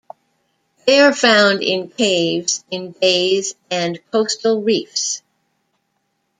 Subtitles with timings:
[0.87, 5.21] They are found in caves in bays and coastal reefs.